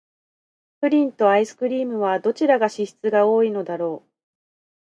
[0.79, 4.09] プリンとアイスクリームは、どちらが脂質が多いのだろう。